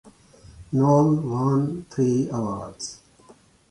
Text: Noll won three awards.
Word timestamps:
Noll 0.71 1.15
won 1.17 1.85
three 1.91 2.27
awards. 2.31 3.01